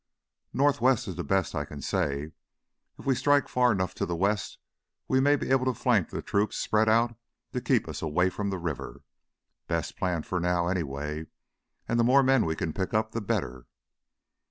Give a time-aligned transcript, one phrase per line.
[0.51, 2.31] "Northwest is the best I can say.
[2.97, 4.57] If we strike far enough to the west,
[5.07, 7.15] we may be able to flank the troops spread out
[7.53, 9.03] to keep us away from the river.
[9.67, 11.27] Best plan for now, anyway.
[11.87, 13.67] And the more men we can pick up, the better."